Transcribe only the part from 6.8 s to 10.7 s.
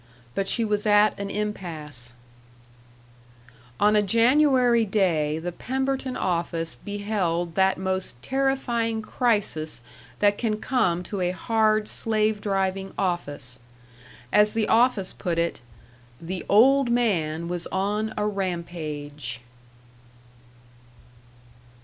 beheld that most terrifying crisis that can